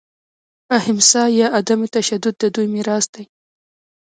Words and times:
اهیمسا 0.77 1.23
یا 1.39 1.47
عدم 1.59 1.79
تشدد 1.97 2.33
د 2.39 2.43
دوی 2.55 2.67
میراث 2.73 3.05
دی. 3.13 3.23